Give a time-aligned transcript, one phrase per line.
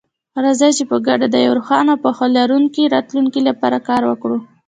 [0.43, 4.37] راځئ چې په ګډه د یو روښانه او پوهه لرونکي راتلونکي لپاره کار وکړو.